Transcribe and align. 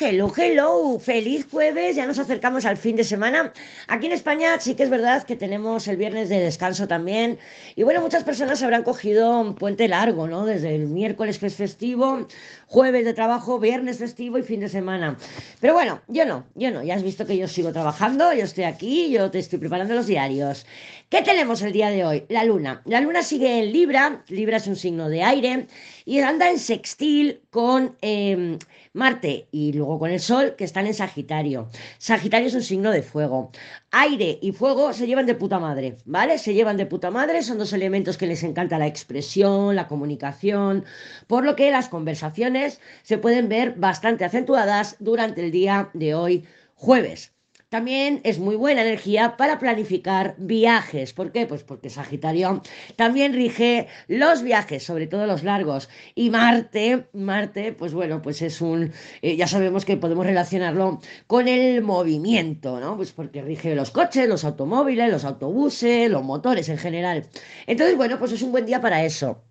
Hello, 0.00 0.32
hello, 0.36 0.98
feliz 0.98 1.46
jueves, 1.48 1.94
ya 1.94 2.04
nos 2.04 2.18
acercamos 2.18 2.64
al 2.64 2.76
fin 2.76 2.96
de 2.96 3.04
semana. 3.04 3.52
Aquí 3.86 4.06
en 4.06 4.12
España 4.12 4.58
sí 4.58 4.74
que 4.74 4.82
es 4.82 4.90
verdad 4.90 5.22
que 5.22 5.36
tenemos 5.36 5.86
el 5.86 5.96
viernes 5.96 6.28
de 6.28 6.40
descanso 6.40 6.88
también. 6.88 7.38
Y 7.76 7.84
bueno, 7.84 8.00
muchas 8.00 8.24
personas 8.24 8.60
habrán 8.64 8.82
cogido 8.82 9.38
un 9.40 9.54
puente 9.54 9.86
largo, 9.86 10.26
¿no? 10.26 10.46
Desde 10.46 10.74
el 10.74 10.88
miércoles 10.88 11.38
que 11.38 11.46
es 11.46 11.54
festivo, 11.54 12.26
jueves 12.66 13.04
de 13.04 13.14
trabajo, 13.14 13.60
viernes 13.60 13.98
festivo 13.98 14.36
y 14.36 14.42
fin 14.42 14.58
de 14.58 14.68
semana. 14.68 15.16
Pero 15.60 15.74
bueno, 15.74 16.02
yo 16.08 16.26
no, 16.26 16.44
yo 16.56 16.72
no, 16.72 16.82
ya 16.82 16.96
has 16.96 17.04
visto 17.04 17.24
que 17.24 17.36
yo 17.36 17.46
sigo 17.46 17.72
trabajando, 17.72 18.32
yo 18.32 18.42
estoy 18.42 18.64
aquí, 18.64 19.12
yo 19.12 19.30
te 19.30 19.38
estoy 19.38 19.60
preparando 19.60 19.94
los 19.94 20.08
diarios. 20.08 20.66
¿Qué 21.08 21.22
tenemos 21.22 21.62
el 21.62 21.72
día 21.72 21.90
de 21.90 22.04
hoy? 22.04 22.24
La 22.30 22.42
luna. 22.42 22.82
La 22.86 23.00
luna 23.00 23.22
sigue 23.22 23.60
en 23.60 23.72
Libra, 23.72 24.24
Libra 24.26 24.56
es 24.56 24.66
un 24.66 24.74
signo 24.74 25.08
de 25.08 25.22
aire 25.22 25.68
y 26.04 26.20
anda 26.20 26.50
en 26.50 26.58
sextil 26.58 27.40
con 27.50 27.96
em, 28.00 28.58
Marte 28.92 29.48
y 29.50 29.72
luego 29.72 29.98
con 29.98 30.10
el 30.10 30.20
Sol 30.20 30.54
que 30.56 30.64
están 30.64 30.86
en 30.86 30.94
Sagitario. 30.94 31.68
Sagitario 31.98 32.48
es 32.48 32.54
un 32.54 32.62
signo 32.62 32.90
de 32.90 33.02
fuego. 33.02 33.50
Aire 33.90 34.38
y 34.40 34.52
fuego 34.52 34.92
se 34.92 35.06
llevan 35.06 35.26
de 35.26 35.34
puta 35.34 35.58
madre, 35.58 35.96
¿vale? 36.04 36.38
Se 36.38 36.54
llevan 36.54 36.76
de 36.76 36.86
puta 36.86 37.10
madre, 37.10 37.42
son 37.42 37.58
dos 37.58 37.72
elementos 37.72 38.16
que 38.16 38.26
les 38.26 38.42
encanta 38.42 38.78
la 38.78 38.86
expresión, 38.86 39.74
la 39.76 39.88
comunicación, 39.88 40.84
por 41.26 41.44
lo 41.44 41.56
que 41.56 41.70
las 41.70 41.88
conversaciones 41.88 42.80
se 43.02 43.18
pueden 43.18 43.48
ver 43.48 43.74
bastante 43.76 44.24
acentuadas 44.24 44.96
durante 45.00 45.44
el 45.44 45.50
día 45.50 45.90
de 45.94 46.14
hoy 46.14 46.44
jueves. 46.74 47.33
También 47.68 48.20
es 48.24 48.38
muy 48.38 48.56
buena 48.56 48.82
energía 48.82 49.36
para 49.36 49.58
planificar 49.58 50.34
viajes. 50.38 51.12
¿Por 51.12 51.32
qué? 51.32 51.46
Pues 51.46 51.62
porque 51.64 51.90
Sagitario 51.90 52.62
también 52.96 53.32
rige 53.32 53.88
los 54.06 54.42
viajes, 54.42 54.84
sobre 54.84 55.06
todo 55.06 55.26
los 55.26 55.42
largos. 55.42 55.88
Y 56.14 56.30
Marte, 56.30 57.08
Marte, 57.12 57.72
pues 57.72 57.92
bueno, 57.92 58.22
pues 58.22 58.42
es 58.42 58.60
un, 58.60 58.92
eh, 59.22 59.36
ya 59.36 59.46
sabemos 59.46 59.84
que 59.84 59.96
podemos 59.96 60.24
relacionarlo 60.26 61.00
con 61.26 61.48
el 61.48 61.82
movimiento, 61.82 62.78
¿no? 62.80 62.96
Pues 62.96 63.12
porque 63.12 63.42
rige 63.42 63.74
los 63.74 63.90
coches, 63.90 64.28
los 64.28 64.44
automóviles, 64.44 65.10
los 65.10 65.24
autobuses, 65.24 66.10
los 66.10 66.22
motores 66.22 66.68
en 66.68 66.78
general. 66.78 67.26
Entonces, 67.66 67.96
bueno, 67.96 68.18
pues 68.18 68.32
es 68.32 68.42
un 68.42 68.52
buen 68.52 68.66
día 68.66 68.80
para 68.80 69.04
eso. 69.04 69.42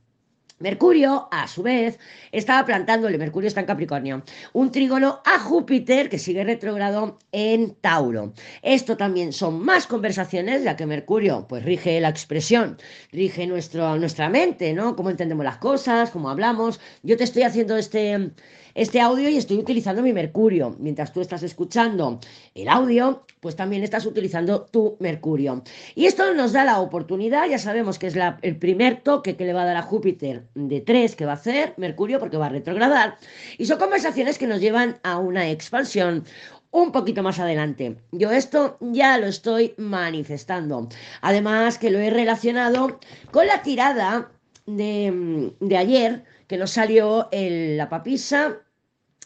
Mercurio, 0.60 1.28
a 1.32 1.48
su 1.48 1.64
vez, 1.64 2.00
estaba 2.32 2.66
plantándole, 2.66 3.18
Mercurio 3.18 3.48
está 3.48 3.60
en 3.60 3.66
Capricornio, 3.66 4.24
un 4.54 4.72
trígono 4.72 5.22
a 5.26 5.40
Júpiter 5.40 6.10
que 6.10 6.20
sigue 6.20 6.44
retrogrado 6.44 7.20
en 7.32 7.76
Tauro. 7.76 8.34
Esto 8.62 8.96
también 8.96 9.34
son 9.34 9.64
más 9.64 9.88
conversaciones, 9.88 10.64
ya 10.64 10.76
que 10.76 10.86
Mercurio 10.86 11.46
pues 11.50 11.64
rige 11.66 12.00
la 12.00 12.10
expresión, 12.10 12.78
rige 13.12 13.46
nuestro, 13.48 13.98
nuestra 13.98 14.30
mente, 14.30 14.74
¿no? 14.74 14.96
Cómo 14.96 15.10
entendemos 15.10 15.44
las 15.44 15.58
cosas, 15.58 16.12
cómo 16.12 16.30
hablamos. 16.30 16.80
Yo 17.02 17.18
te 17.18 17.24
estoy 17.24 17.44
haciendo 17.44 17.76
este 17.76 18.32
este 18.76 19.02
audio 19.02 19.30
y 19.30 19.38
estoy 19.38 19.58
utilizando 19.58 20.02
mi 20.02 20.14
Mercurio. 20.14 20.76
Mientras 20.80 21.14
tú 21.14 21.22
estás 21.22 21.44
escuchando 21.44 22.20
el 22.56 22.68
audio, 22.70 23.26
pues 23.44 23.58
también 23.58 23.84
estás 23.84 24.06
utilizando 24.06 24.66
tu 24.72 24.96
Mercurio. 25.02 25.64
Y 25.96 26.06
esto 26.06 26.34
nos 26.34 26.54
da 26.54 26.64
la 26.64 26.80
oportunidad, 26.80 27.46
ya 27.50 27.60
sabemos 27.60 28.00
que 28.00 28.08
es 28.08 28.16
el 28.42 28.56
primer 28.56 29.02
toque 29.02 29.36
que 29.36 29.46
le 29.46 29.52
va 29.52 29.64
a 29.64 29.66
dar 29.66 29.76
a 29.76 29.82
Júpiter 29.82 30.48
de 30.56 30.80
3 30.80 31.16
que 31.18 31.26
va 31.26 31.34
a 31.34 31.36
hacer 31.36 31.74
Mercurio 31.76 32.20
porque 32.20 32.38
va 32.38 32.46
a 32.46 32.50
retrogradar. 32.50 33.18
Y 33.58 33.66
son 33.66 33.80
conversaciones 33.80 34.38
que 34.38 34.48
nos 34.48 34.62
llevan 34.62 34.98
a 35.04 35.18
una 35.18 35.50
expansión 35.50 36.24
un 36.72 36.94
poquito 36.94 37.22
más 37.22 37.38
adelante. 37.38 37.98
Yo 38.14 38.32
esto 38.32 38.78
ya 38.80 39.18
lo 39.18 39.28
estoy 39.28 39.76
manifestando. 39.78 40.88
Además 41.20 41.78
que 41.78 41.92
lo 41.92 42.00
he 42.00 42.10
relacionado 42.10 42.98
con 43.32 43.46
la 43.46 43.62
tirada 43.62 44.32
de, 44.66 45.52
de 45.60 45.78
ayer 45.78 46.24
que 46.48 46.58
nos 46.58 46.72
salió 46.72 47.28
la 47.32 47.90
papisa 47.90 48.63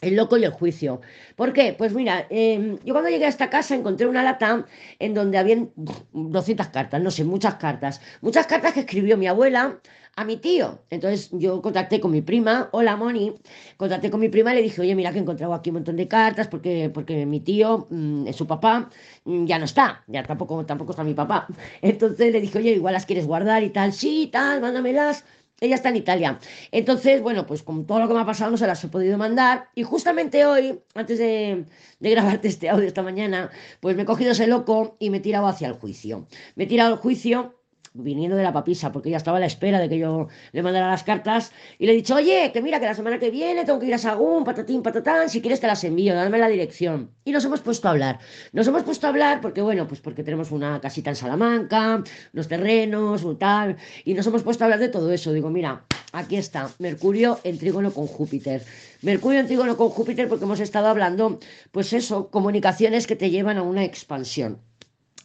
el 0.02 0.16
loco 0.16 0.38
y 0.38 0.44
el 0.46 0.52
juicio. 0.52 1.02
¿Por 1.36 1.54
qué? 1.54 1.74
Pues 1.78 1.94
mira, 1.94 2.28
em, 2.30 2.78
yo 2.84 2.94
cuando 2.94 3.10
llegué 3.10 3.26
a 3.26 3.30
esta 3.30 3.50
casa 3.50 3.76
encontré 3.76 4.08
una 4.08 4.24
lata 4.24 4.66
en 5.00 5.14
donde 5.14 5.38
habían 5.38 5.72
200 6.14 6.68
cartas, 6.68 7.02
no 7.02 7.12
sé, 7.12 7.24
muchas 7.24 7.56
cartas. 7.56 8.02
Muchas 8.22 8.48
cartas 8.48 8.74
que 8.74 8.82
escribió 8.82 9.18
mi 9.18 9.28
abuela 9.28 9.80
a 10.16 10.26
mi 10.26 10.38
tío. 10.38 10.80
Entonces 10.90 11.30
yo 11.32 11.62
contacté 11.62 12.00
con 12.00 12.12
mi 12.12 12.22
prima, 12.22 12.70
hola 12.72 12.96
Moni, 12.98 13.36
contacté 13.78 14.10
con 14.10 14.20
mi 14.20 14.30
prima 14.30 14.52
y 14.52 14.56
le 14.58 14.62
dije, 14.64 14.82
oye, 14.82 14.96
mira 14.96 15.12
que 15.12 15.20
he 15.20 15.22
encontrado 15.22 15.54
aquí 15.54 15.70
un 15.70 15.76
montón 15.76 15.96
de 15.96 16.08
cartas 16.08 16.48
porque, 16.48 16.90
porque 16.94 17.26
mi 17.26 17.40
tío, 17.40 17.88
mm, 17.90 18.32
su 18.34 18.48
papá, 18.48 18.90
mm, 19.26 19.46
ya 19.46 19.60
no 19.60 19.66
está, 19.66 20.04
ya 20.08 20.24
tampoco, 20.24 20.66
tampoco 20.66 20.92
está 20.92 21.04
mi 21.04 21.14
papá. 21.14 21.48
Entonces 21.82 22.32
le 22.34 22.42
dije, 22.42 22.58
oye, 22.58 22.72
igual 22.72 22.94
las 22.94 23.06
quieres 23.06 23.28
guardar 23.28 23.64
y 23.64 23.70
tal, 23.70 23.94
sí, 23.94 24.30
tal, 24.32 24.62
mándamelas. 24.62 25.24
Ella 25.60 25.76
está 25.76 25.90
en 25.90 25.96
Italia. 25.96 26.40
Entonces, 26.72 27.22
bueno, 27.22 27.46
pues 27.48 27.64
con 27.64 27.86
todo 27.88 28.00
lo 28.00 28.08
que 28.08 28.14
me 28.14 28.22
ha 28.22 28.26
pasado 28.26 28.52
no 28.52 28.58
se 28.58 28.68
las 28.68 28.84
he 28.84 28.88
podido 28.90 29.18
mandar. 29.18 29.70
Y 29.74 29.84
justamente 29.84 30.46
hoy, 30.46 30.80
antes 30.94 31.18
de, 31.18 31.66
de, 32.00 32.10
grabarte 32.12 32.48
este 32.48 32.70
audio 32.70 32.88
esta 32.88 33.04
mañana, 33.04 33.50
pues 33.80 33.96
me 33.96 34.04
he 34.04 34.06
cogido 34.06 34.32
ese 34.32 34.48
loco 34.48 34.96
y 35.00 35.10
me 35.10 35.18
he 35.18 35.22
tirado 35.22 35.48
hacia 35.48 35.68
el 35.68 35.74
juicio. 35.74 36.28
Me 36.56 36.66
he 36.66 36.68
tirado 36.68 36.94
al 36.94 37.00
juicio 37.00 37.57
viniendo 37.98 38.38
de 38.38 38.44
la 38.44 38.54
papisa, 38.54 38.92
porque 38.92 39.10
ella 39.10 39.18
estaba 39.18 39.38
a 39.38 39.40
la 39.40 39.46
espera 39.46 39.80
de 39.80 39.90
que 39.90 39.98
yo 39.98 40.28
le 40.52 40.64
mandara 40.64 40.90
las 40.90 41.04
cartas, 41.04 41.52
y 41.78 41.86
le 41.86 41.94
he 41.94 41.96
dicho, 41.96 42.16
oye, 42.16 42.52
que 42.54 42.62
mira, 42.62 42.80
que 42.80 42.86
la 42.86 42.94
semana 42.94 43.20
que 43.20 43.32
viene 43.32 43.66
tengo 43.66 43.80
que 43.80 43.88
ir 43.88 43.94
a 43.94 43.98
Sagún, 43.98 44.44
patatín, 44.44 44.82
patatán, 44.82 45.30
si 45.30 45.42
quieres 45.42 45.60
te 45.60 45.68
las 45.68 45.84
envío, 45.84 46.16
dame 46.16 46.38
la 46.38 46.48
dirección. 46.48 47.12
Y 47.26 47.32
nos 47.32 47.44
hemos 47.46 47.62
puesto 47.62 47.88
a 47.88 47.92
hablar. 47.92 48.20
Nos 48.54 48.68
hemos 48.68 48.84
puesto 48.84 49.08
a 49.08 49.10
hablar 49.10 49.42
porque, 49.42 49.62
bueno, 49.62 49.88
pues 49.88 50.00
porque 50.00 50.24
tenemos 50.24 50.52
una 50.52 50.80
casita 50.80 51.10
en 51.10 51.16
Salamanca, 51.16 52.04
unos 52.34 52.48
terrenos, 52.48 53.24
un 53.24 53.38
tal, 53.38 53.78
y 54.06 54.14
nos 54.14 54.26
hemos 54.28 54.44
puesto 54.44 54.64
a 54.64 54.66
hablar 54.66 54.80
de 54.80 54.90
todo 54.90 55.12
eso. 55.12 55.34
Digo, 55.34 55.50
mira, 55.50 55.84
aquí 56.12 56.38
está, 56.38 56.70
Mercurio 56.80 57.40
en 57.44 57.58
trígono 57.58 57.92
con 57.92 58.08
Júpiter. 58.08 58.64
Mercurio 59.02 59.40
en 59.40 59.48
trígono 59.48 59.78
con 59.78 59.90
Júpiter 59.90 60.28
porque 60.28 60.46
hemos 60.46 60.60
estado 60.60 60.88
hablando, 60.88 61.40
pues 61.72 61.94
eso, 61.94 62.30
comunicaciones 62.30 63.08
que 63.08 63.16
te 63.16 63.30
llevan 63.30 63.58
a 63.58 63.64
una 63.64 63.84
expansión. 63.84 64.60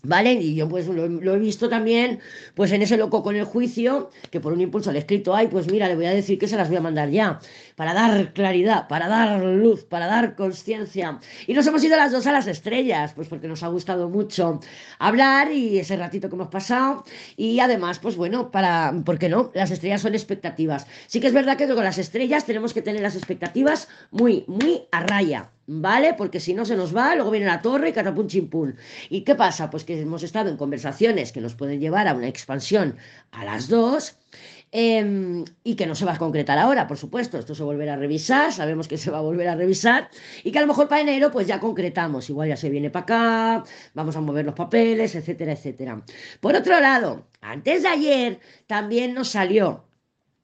¿Vale? 0.04 0.32
Y 0.32 0.56
yo 0.56 0.68
pues 0.68 0.88
lo, 0.88 1.04
he 1.04 1.38
visto 1.38 1.68
también, 1.68 2.18
pues 2.56 2.72
en 2.72 2.82
ese 2.82 2.96
loco 2.96 3.22
con 3.22 3.36
el 3.36 3.44
juicio, 3.44 4.10
que 4.32 4.40
por 4.40 4.52
un 4.52 4.60
impulso 4.60 4.90
he 4.90 4.98
escrito, 4.98 5.32
ay, 5.32 5.46
pues 5.46 5.70
mira, 5.70 5.86
le 5.86 5.94
voy 5.94 6.06
a 6.06 6.10
decir 6.10 6.40
que 6.40 6.48
se 6.48 6.56
las 6.56 6.66
voy 6.66 6.78
a 6.78 6.80
mandar 6.80 7.08
ya, 7.10 7.38
para 7.76 7.94
dar 7.94 8.32
claridad, 8.32 8.88
para 8.88 9.06
dar 9.06 9.40
luz, 9.44 9.84
para 9.84 10.06
dar 10.06 10.34
conciencia. 10.34 11.20
Y 11.46 11.54
nos 11.54 11.68
hemos 11.68 11.84
ido 11.84 11.96
las 11.96 12.10
dos 12.10 12.26
a 12.26 12.32
las 12.32 12.48
estrellas, 12.48 13.12
pues 13.14 13.28
porque 13.28 13.46
nos 13.46 13.62
ha 13.62 13.68
gustado 13.68 14.08
mucho 14.08 14.58
hablar 14.98 15.52
y 15.52 15.78
ese 15.78 15.96
ratito 15.96 16.28
que 16.28 16.34
hemos 16.34 16.48
pasado. 16.48 17.04
Y 17.36 17.60
además, 17.60 18.00
pues 18.00 18.16
bueno, 18.16 18.50
para, 18.50 18.92
¿por 19.04 19.20
qué 19.20 19.28
no? 19.28 19.52
Las 19.54 19.70
estrellas 19.70 20.02
son 20.02 20.14
expectativas. 20.14 20.84
Sí 21.06 21.20
que 21.20 21.28
es 21.28 21.32
verdad 21.32 21.56
que 21.56 21.68
con 21.68 21.84
las 21.84 21.98
estrellas 21.98 22.44
tenemos 22.44 22.74
que 22.74 22.82
tener 22.82 23.02
las 23.02 23.14
expectativas 23.14 23.88
muy, 24.10 24.44
muy 24.48 24.82
a 24.90 25.00
raya. 25.06 25.50
¿Vale? 25.66 26.14
Porque 26.14 26.40
si 26.40 26.54
no 26.54 26.64
se 26.64 26.76
nos 26.76 26.94
va, 26.94 27.14
luego 27.14 27.30
viene 27.30 27.46
la 27.46 27.62
torre 27.62 27.90
y 27.90 27.92
catapum 27.92 28.26
chimpún. 28.26 28.76
¿Y 29.08 29.22
qué 29.22 29.34
pasa? 29.34 29.70
Pues 29.70 29.84
que 29.84 30.00
hemos 30.00 30.22
estado 30.22 30.50
en 30.50 30.56
conversaciones 30.56 31.32
que 31.32 31.40
nos 31.40 31.54
pueden 31.54 31.80
llevar 31.80 32.08
a 32.08 32.14
una 32.14 32.28
expansión 32.28 32.96
a 33.30 33.44
las 33.44 33.68
dos. 33.68 34.16
Em, 34.74 35.44
y 35.64 35.74
que 35.76 35.86
no 35.86 35.94
se 35.94 36.06
va 36.06 36.14
a 36.14 36.18
concretar 36.18 36.58
ahora, 36.58 36.86
por 36.86 36.96
supuesto, 36.96 37.38
esto 37.38 37.54
se 37.54 37.62
volverá 37.62 37.92
a 37.92 37.96
revisar, 37.96 38.54
sabemos 38.54 38.88
que 38.88 38.96
se 38.96 39.10
va 39.10 39.18
a 39.18 39.20
volver 39.20 39.46
a 39.48 39.54
revisar 39.54 40.08
y 40.42 40.50
que 40.50 40.58
a 40.58 40.62
lo 40.62 40.66
mejor 40.66 40.88
para 40.88 41.02
enero 41.02 41.30
pues 41.30 41.46
ya 41.46 41.60
concretamos, 41.60 42.30
igual 42.30 42.48
ya 42.48 42.56
se 42.56 42.70
viene 42.70 42.88
para 42.88 43.02
acá, 43.02 43.64
vamos 43.92 44.16
a 44.16 44.22
mover 44.22 44.46
los 44.46 44.54
papeles, 44.54 45.14
etcétera, 45.14 45.52
etcétera. 45.52 46.02
Por 46.40 46.54
otro 46.54 46.80
lado, 46.80 47.26
antes 47.42 47.82
de 47.82 47.88
ayer 47.88 48.40
también 48.66 49.12
nos 49.12 49.28
salió 49.28 49.84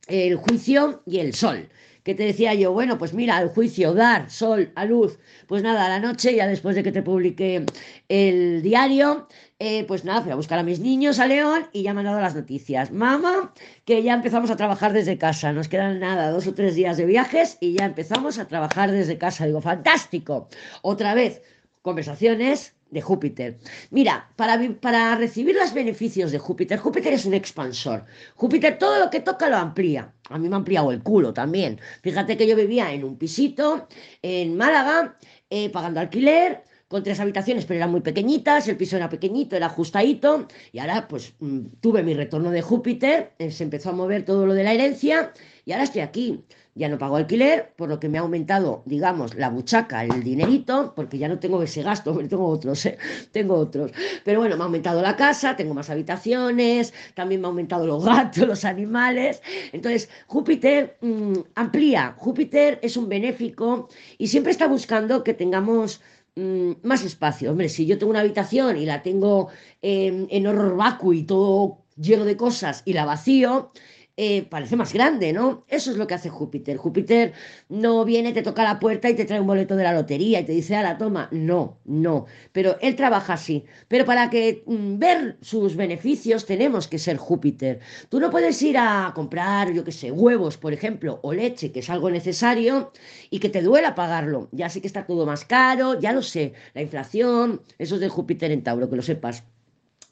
el 0.08 0.36
juicio 0.36 1.02
y 1.06 1.20
el 1.20 1.32
sol 1.32 1.70
que 2.02 2.14
te 2.14 2.24
decía 2.24 2.54
yo, 2.54 2.72
bueno, 2.72 2.98
pues 2.98 3.14
mira, 3.14 3.36
al 3.36 3.48
juicio, 3.48 3.94
dar, 3.94 4.30
sol, 4.30 4.72
a 4.74 4.84
luz, 4.84 5.18
pues 5.46 5.62
nada, 5.62 5.86
a 5.86 5.88
la 5.88 6.00
noche, 6.00 6.34
ya 6.34 6.46
después 6.46 6.74
de 6.76 6.82
que 6.82 6.92
te 6.92 7.02
publique 7.02 7.64
el 8.08 8.62
diario, 8.62 9.28
eh, 9.58 9.84
pues 9.84 10.04
nada, 10.04 10.22
fui 10.22 10.30
a 10.30 10.36
buscar 10.36 10.58
a 10.58 10.62
mis 10.62 10.80
niños 10.80 11.18
a 11.18 11.26
León 11.26 11.68
y 11.72 11.82
ya 11.82 11.92
me 11.92 12.00
han 12.00 12.06
dado 12.06 12.20
las 12.20 12.34
noticias. 12.34 12.92
Mamá, 12.92 13.52
que 13.84 14.02
ya 14.02 14.14
empezamos 14.14 14.50
a 14.50 14.56
trabajar 14.56 14.92
desde 14.92 15.18
casa, 15.18 15.52
nos 15.52 15.68
quedan 15.68 15.98
nada, 16.00 16.30
dos 16.30 16.46
o 16.46 16.54
tres 16.54 16.74
días 16.74 16.96
de 16.96 17.06
viajes 17.06 17.58
y 17.60 17.74
ya 17.74 17.84
empezamos 17.84 18.38
a 18.38 18.46
trabajar 18.46 18.90
desde 18.90 19.18
casa. 19.18 19.46
Digo, 19.46 19.60
fantástico. 19.60 20.48
Otra 20.82 21.14
vez, 21.14 21.42
conversaciones 21.82 22.77
de 22.90 23.02
Júpiter. 23.02 23.58
Mira, 23.90 24.30
para, 24.36 24.58
para 24.80 25.14
recibir 25.16 25.54
los 25.54 25.72
beneficios 25.72 26.32
de 26.32 26.38
Júpiter, 26.38 26.78
Júpiter 26.78 27.12
es 27.12 27.24
un 27.26 27.34
expansor. 27.34 28.04
Júpiter 28.34 28.78
todo 28.78 28.98
lo 28.98 29.10
que 29.10 29.20
toca 29.20 29.48
lo 29.48 29.56
amplía. 29.56 30.12
A 30.30 30.38
mí 30.38 30.48
me 30.48 30.54
ha 30.54 30.58
ampliado 30.58 30.90
el 30.90 31.02
culo 31.02 31.32
también. 31.32 31.80
Fíjate 32.02 32.36
que 32.36 32.46
yo 32.46 32.56
vivía 32.56 32.92
en 32.92 33.04
un 33.04 33.16
pisito 33.16 33.88
en 34.22 34.56
Málaga, 34.56 35.18
eh, 35.50 35.70
pagando 35.70 36.00
alquiler, 36.00 36.62
con 36.88 37.02
tres 37.02 37.20
habitaciones, 37.20 37.66
pero 37.66 37.78
eran 37.78 37.90
muy 37.90 38.00
pequeñitas, 38.00 38.66
el 38.66 38.76
piso 38.76 38.96
era 38.96 39.08
pequeñito, 39.08 39.56
era 39.56 39.66
ajustadito, 39.66 40.48
y 40.72 40.78
ahora 40.78 41.06
pues 41.06 41.34
mm, 41.38 41.60
tuve 41.80 42.02
mi 42.02 42.14
retorno 42.14 42.50
de 42.50 42.62
Júpiter, 42.62 43.32
eh, 43.38 43.50
se 43.50 43.64
empezó 43.64 43.90
a 43.90 43.92
mover 43.92 44.24
todo 44.24 44.46
lo 44.46 44.54
de 44.54 44.64
la 44.64 44.72
herencia, 44.72 45.32
y 45.64 45.72
ahora 45.72 45.84
estoy 45.84 46.00
aquí. 46.00 46.44
Ya 46.74 46.88
no 46.88 46.96
pago 46.96 47.16
alquiler, 47.16 47.72
por 47.76 47.88
lo 47.88 47.98
que 47.98 48.08
me 48.08 48.18
ha 48.18 48.20
aumentado, 48.20 48.84
digamos, 48.86 49.34
la 49.34 49.50
buchaca, 49.50 50.04
el 50.04 50.22
dinerito, 50.22 50.92
porque 50.94 51.18
ya 51.18 51.26
no 51.26 51.40
tengo 51.40 51.60
ese 51.60 51.82
gasto, 51.82 52.16
tengo 52.28 52.46
otros, 52.46 52.86
¿eh? 52.86 52.96
tengo 53.32 53.56
otros. 53.56 53.90
Pero 54.24 54.38
bueno, 54.38 54.56
me 54.56 54.62
ha 54.62 54.66
aumentado 54.66 55.02
la 55.02 55.16
casa, 55.16 55.56
tengo 55.56 55.74
más 55.74 55.90
habitaciones, 55.90 56.94
también 57.14 57.40
me 57.40 57.48
ha 57.48 57.50
aumentado 57.50 57.84
los 57.84 58.04
gatos, 58.04 58.38
los 58.46 58.64
animales. 58.64 59.42
Entonces, 59.72 60.08
Júpiter 60.28 60.96
mm, 61.00 61.32
amplía, 61.56 62.14
Júpiter 62.16 62.78
es 62.80 62.96
un 62.96 63.08
benéfico 63.08 63.88
y 64.16 64.28
siempre 64.28 64.52
está 64.52 64.68
buscando 64.68 65.24
que 65.24 65.34
tengamos 65.34 66.00
mm, 66.38 66.86
más 66.86 67.04
espacio. 67.04 67.50
Hombre, 67.50 67.68
si 67.68 67.86
yo 67.86 67.98
tengo 67.98 68.10
una 68.10 68.20
habitación 68.20 68.76
y 68.76 68.86
la 68.86 69.02
tengo 69.02 69.48
en 69.82 70.46
horror 70.46 70.76
vacuo 70.76 71.12
y 71.12 71.24
todo 71.24 71.84
lleno 71.96 72.24
de 72.24 72.36
cosas 72.36 72.82
y 72.84 72.92
la 72.92 73.04
vacío, 73.04 73.72
eh, 74.20 74.42
parece 74.50 74.74
más 74.74 74.92
grande, 74.92 75.32
¿no? 75.32 75.64
Eso 75.68 75.92
es 75.92 75.96
lo 75.96 76.08
que 76.08 76.14
hace 76.14 76.28
Júpiter. 76.28 76.76
Júpiter 76.76 77.34
no 77.68 78.04
viene, 78.04 78.32
te 78.32 78.42
toca 78.42 78.64
la 78.64 78.80
puerta 78.80 79.08
y 79.08 79.14
te 79.14 79.24
trae 79.24 79.40
un 79.40 79.46
boleto 79.46 79.76
de 79.76 79.84
la 79.84 79.92
lotería 79.94 80.40
y 80.40 80.44
te 80.44 80.50
dice, 80.50 80.74
a 80.74 80.82
la 80.82 80.98
toma. 80.98 81.28
No, 81.30 81.78
no. 81.84 82.26
Pero 82.50 82.76
él 82.80 82.96
trabaja 82.96 83.34
así. 83.34 83.64
Pero 83.86 84.04
para 84.04 84.28
que 84.28 84.64
mm, 84.66 84.98
ver 84.98 85.38
sus 85.40 85.76
beneficios 85.76 86.46
tenemos 86.46 86.88
que 86.88 86.98
ser 86.98 87.16
Júpiter. 87.16 87.78
Tú 88.08 88.18
no 88.18 88.28
puedes 88.30 88.60
ir 88.60 88.76
a 88.76 89.12
comprar, 89.14 89.72
yo 89.72 89.84
qué 89.84 89.92
sé, 89.92 90.10
huevos, 90.10 90.56
por 90.58 90.72
ejemplo, 90.72 91.20
o 91.22 91.32
leche, 91.32 91.70
que 91.70 91.78
es 91.78 91.88
algo 91.88 92.10
necesario, 92.10 92.90
y 93.30 93.38
que 93.38 93.50
te 93.50 93.62
duela 93.62 93.94
pagarlo. 93.94 94.48
Ya 94.50 94.68
sé 94.68 94.80
que 94.80 94.88
está 94.88 95.06
todo 95.06 95.26
más 95.26 95.44
caro, 95.44 95.98
ya 96.00 96.12
lo 96.12 96.22
sé. 96.22 96.54
La 96.74 96.82
inflación, 96.82 97.62
eso 97.78 97.94
es 97.94 98.00
de 98.00 98.08
Júpiter 98.08 98.50
en 98.50 98.64
Tauro, 98.64 98.90
que 98.90 98.96
lo 98.96 99.02
sepas. 99.02 99.44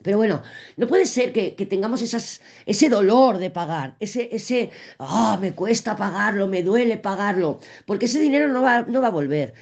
Pero 0.07 0.19
bueno, 0.19 0.41
no 0.77 0.87
puede 0.87 1.05
ser 1.05 1.33
que, 1.33 1.51
tengamos 1.69 2.01
esas, 2.01 2.41
ese 2.65 2.89
dolor 2.89 3.39
de 3.39 3.51
pagar, 3.51 3.97
ese, 3.99 4.29
ese, 4.31 4.71
ah, 5.01 5.37
me 5.41 5.53
cuesta 5.53 5.97
pagarlo, 5.97 6.47
me 6.47 6.63
duele 6.63 6.97
pagarlo, 6.97 7.59
porque 7.87 8.07
ese 8.07 8.21
dinero 8.21 8.47
no 8.49 8.63
va, 8.63 8.83
no 8.83 9.01
va 9.01 9.09
a 9.09 9.11
volver. 9.11 9.55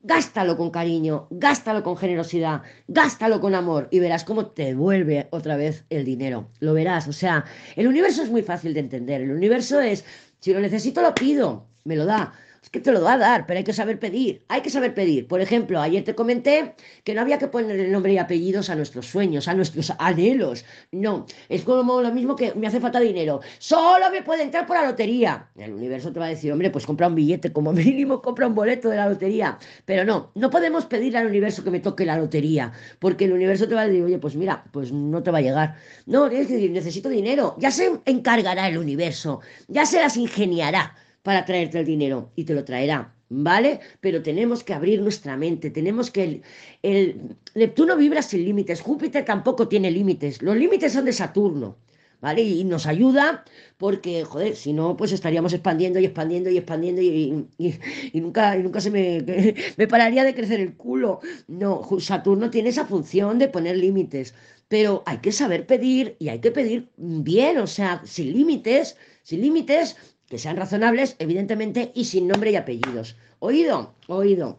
Gástalo 0.00 0.56
con 0.56 0.72
cariño, 0.72 1.28
gástalo 1.30 1.84
con 1.84 1.96
generosidad, 1.96 2.62
gástalo 2.88 3.40
con 3.40 3.54
amor 3.54 3.86
y 3.92 4.00
verás 4.00 4.24
cómo 4.24 4.46
te 4.46 4.74
vuelve 4.74 5.28
otra 5.30 5.56
vez 5.56 5.84
el 5.88 6.04
dinero. 6.04 6.50
Lo 6.58 6.74
verás, 6.74 7.06
o 7.06 7.12
sea, 7.12 7.44
el 7.76 7.86
universo 7.86 8.24
es 8.24 8.30
muy 8.30 8.42
fácil 8.42 8.74
de 8.74 8.80
entender. 8.80 9.20
El 9.20 9.30
universo 9.30 9.80
es, 9.80 10.04
si 10.40 10.52
lo 10.52 10.58
necesito, 10.58 11.00
lo 11.00 11.14
pido, 11.14 11.68
me 11.84 11.94
lo 11.94 12.06
da 12.06 12.32
es 12.62 12.70
que 12.70 12.80
te 12.80 12.92
lo 12.92 13.02
va 13.02 13.14
a 13.14 13.18
dar, 13.18 13.46
pero 13.46 13.58
hay 13.58 13.64
que 13.64 13.72
saber 13.72 13.98
pedir, 13.98 14.44
hay 14.46 14.60
que 14.60 14.70
saber 14.70 14.94
pedir. 14.94 15.26
Por 15.26 15.40
ejemplo, 15.40 15.80
ayer 15.80 16.04
te 16.04 16.14
comenté 16.14 16.74
que 17.02 17.12
no 17.12 17.20
había 17.20 17.36
que 17.36 17.48
poner 17.48 17.78
el 17.78 17.90
nombre 17.90 18.12
y 18.12 18.18
apellidos 18.18 18.70
a 18.70 18.76
nuestros 18.76 19.06
sueños, 19.06 19.48
a 19.48 19.54
nuestros 19.54 19.92
anhelos. 19.98 20.64
No, 20.92 21.26
es 21.48 21.62
como 21.62 22.00
lo 22.00 22.12
mismo 22.12 22.36
que 22.36 22.54
me 22.54 22.68
hace 22.68 22.78
falta 22.78 23.00
dinero. 23.00 23.40
Solo 23.58 24.10
me 24.12 24.22
puede 24.22 24.44
entrar 24.44 24.64
por 24.64 24.76
la 24.76 24.86
lotería. 24.86 25.48
El 25.56 25.72
universo 25.72 26.12
te 26.12 26.20
va 26.20 26.26
a 26.26 26.28
decir, 26.28 26.52
hombre, 26.52 26.70
pues 26.70 26.86
compra 26.86 27.08
un 27.08 27.16
billete, 27.16 27.52
como 27.52 27.72
mínimo 27.72 28.22
compra 28.22 28.46
un 28.46 28.54
boleto 28.54 28.88
de 28.88 28.96
la 28.96 29.08
lotería. 29.08 29.58
Pero 29.84 30.04
no, 30.04 30.30
no 30.36 30.48
podemos 30.48 30.86
pedir 30.86 31.16
al 31.16 31.26
universo 31.26 31.64
que 31.64 31.70
me 31.72 31.80
toque 31.80 32.06
la 32.06 32.16
lotería, 32.16 32.72
porque 33.00 33.24
el 33.24 33.32
universo 33.32 33.66
te 33.66 33.74
va 33.74 33.82
a 33.82 33.88
decir, 33.88 34.04
oye, 34.04 34.18
pues 34.18 34.36
mira, 34.36 34.62
pues 34.70 34.92
no 34.92 35.20
te 35.20 35.32
va 35.32 35.38
a 35.38 35.42
llegar. 35.42 35.74
No, 36.06 36.28
tienes 36.28 36.46
que 36.46 36.54
decir, 36.54 36.70
necesito 36.70 37.08
dinero. 37.08 37.56
Ya 37.58 37.72
se 37.72 38.00
encargará 38.04 38.68
el 38.68 38.78
universo, 38.78 39.40
ya 39.66 39.84
se 39.84 40.00
las 40.00 40.16
ingeniará 40.16 40.94
para 41.22 41.44
traerte 41.44 41.80
el 41.80 41.86
dinero 41.86 42.32
y 42.36 42.44
te 42.44 42.54
lo 42.54 42.64
traerá, 42.64 43.14
¿vale? 43.28 43.80
Pero 44.00 44.22
tenemos 44.22 44.64
que 44.64 44.74
abrir 44.74 45.00
nuestra 45.00 45.36
mente, 45.36 45.70
tenemos 45.70 46.10
que... 46.10 46.42
El, 46.82 47.36
Neptuno 47.54 47.96
vibra 47.96 48.22
sin 48.22 48.44
límites, 48.44 48.80
Júpiter 48.80 49.24
tampoco 49.24 49.68
tiene 49.68 49.90
límites, 49.90 50.42
los 50.42 50.56
límites 50.56 50.92
son 50.92 51.04
de 51.04 51.12
Saturno. 51.12 51.76
¿Vale? 52.20 52.40
Y 52.42 52.62
nos 52.62 52.86
ayuda 52.86 53.44
porque, 53.78 54.22
joder, 54.22 54.54
si 54.54 54.72
no, 54.72 54.96
pues 54.96 55.10
estaríamos 55.10 55.52
expandiendo 55.54 55.98
y 55.98 56.04
expandiendo 56.04 56.50
y 56.50 56.56
expandiendo 56.56 57.02
y, 57.02 57.48
y, 57.58 58.20
nunca, 58.20 58.54
nunca 58.58 58.80
se 58.80 58.92
me, 58.92 59.24
me 59.76 59.88
pararía 59.88 60.22
de 60.22 60.32
crecer 60.32 60.60
el 60.60 60.76
culo. 60.76 61.18
No, 61.48 61.82
Saturno 61.98 62.48
tiene 62.48 62.68
esa 62.68 62.86
función 62.86 63.40
de 63.40 63.48
poner 63.48 63.76
límites, 63.76 64.34
pero 64.68 65.02
hay 65.04 65.18
que 65.18 65.32
saber 65.32 65.66
pedir 65.66 66.14
y 66.20 66.28
hay 66.28 66.38
que 66.38 66.52
pedir 66.52 66.90
bien, 66.96 67.58
o 67.58 67.66
sea, 67.66 68.00
sin 68.04 68.32
límites, 68.32 68.96
sin 69.24 69.40
límites, 69.40 69.96
que 70.32 70.38
sean 70.38 70.56
razonables, 70.56 71.14
evidentemente, 71.18 71.92
y 71.94 72.06
sin 72.06 72.26
nombre 72.26 72.52
y 72.52 72.56
apellidos. 72.56 73.16
¿Oído? 73.38 73.92
Oído. 74.06 74.58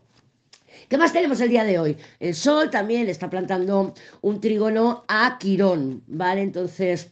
¿Qué 0.88 1.00
más 1.00 1.14
tenemos 1.14 1.42
el 1.42 1.50
día 1.50 1.64
de 1.64 1.80
hoy? 1.80 1.98
El 2.20 2.36
Sol 2.36 2.70
también 2.70 3.10
está 3.10 3.28
plantando 3.28 3.96
un 4.22 4.40
trígono 4.40 5.04
a 5.08 5.40
Quirón, 5.40 6.04
¿vale? 6.06 6.44
Entonces, 6.44 7.10